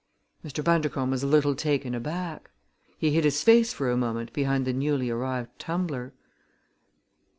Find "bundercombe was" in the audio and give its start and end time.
0.63-1.21